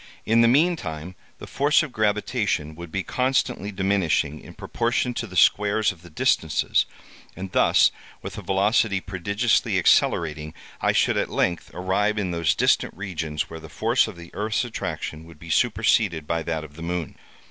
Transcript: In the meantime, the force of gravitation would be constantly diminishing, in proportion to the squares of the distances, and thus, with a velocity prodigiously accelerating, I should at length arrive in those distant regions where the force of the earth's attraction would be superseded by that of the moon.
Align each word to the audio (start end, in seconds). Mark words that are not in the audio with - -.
In 0.25 0.41
the 0.41 0.47
meantime, 0.47 1.13
the 1.37 1.45
force 1.45 1.83
of 1.83 1.91
gravitation 1.91 2.73
would 2.73 2.91
be 2.91 3.03
constantly 3.03 3.71
diminishing, 3.71 4.39
in 4.39 4.55
proportion 4.55 5.13
to 5.13 5.27
the 5.27 5.35
squares 5.35 5.91
of 5.91 6.01
the 6.01 6.09
distances, 6.09 6.87
and 7.35 7.51
thus, 7.51 7.91
with 8.23 8.35
a 8.35 8.41
velocity 8.41 8.99
prodigiously 8.99 9.77
accelerating, 9.77 10.55
I 10.81 10.91
should 10.91 11.17
at 11.17 11.29
length 11.29 11.69
arrive 11.75 12.17
in 12.17 12.31
those 12.31 12.55
distant 12.55 12.97
regions 12.97 13.47
where 13.47 13.59
the 13.59 13.69
force 13.69 14.07
of 14.07 14.15
the 14.15 14.31
earth's 14.33 14.65
attraction 14.65 15.23
would 15.25 15.37
be 15.37 15.51
superseded 15.51 16.25
by 16.25 16.41
that 16.41 16.63
of 16.63 16.77
the 16.77 16.81
moon. 16.81 17.15